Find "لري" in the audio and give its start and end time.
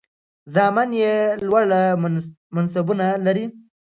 3.25-3.45